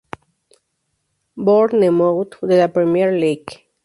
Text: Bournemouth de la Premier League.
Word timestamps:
Bournemouth 1.37 2.35
de 2.41 2.57
la 2.57 2.67
Premier 2.69 3.11
League. 3.11 3.67